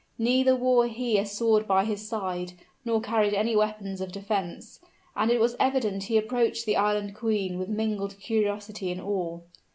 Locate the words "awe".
8.99-9.41